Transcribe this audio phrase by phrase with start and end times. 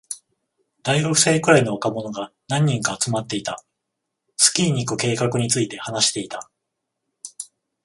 [0.81, 3.63] 大学生くらいの若者が何人か集まっていた。
[4.35, 6.49] スキーに行く計画について話していた。